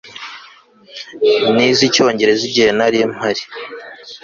Nize 1.55 1.81
Icyongereza 1.89 2.43
igihe 2.49 2.69
nari 2.77 2.97
mpari 3.13 3.43